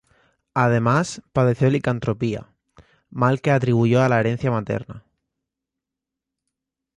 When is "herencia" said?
4.19-4.49